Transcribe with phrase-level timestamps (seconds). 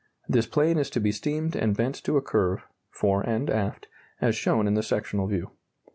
[0.27, 3.87] This plane is to be steamed and bent to a curve (fore and aft)
[4.19, 5.51] as shown in the sectional view.